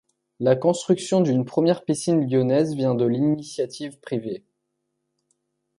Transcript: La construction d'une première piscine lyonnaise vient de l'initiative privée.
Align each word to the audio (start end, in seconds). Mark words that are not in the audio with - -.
La 0.39 0.55
construction 0.55 1.21
d'une 1.21 1.45
première 1.45 1.85
piscine 1.85 2.27
lyonnaise 2.27 2.73
vient 2.75 2.95
de 2.95 3.05
l'initiative 3.05 3.99
privée. 3.99 4.43